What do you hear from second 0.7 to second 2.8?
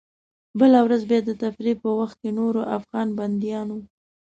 ورځ بیا د تفریح په وخت کې نورو